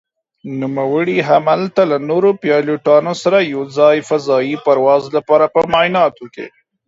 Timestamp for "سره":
3.23-3.37